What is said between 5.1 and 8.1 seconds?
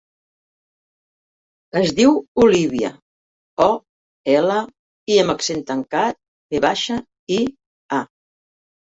i amb accent tancat, ve baixa, i, a.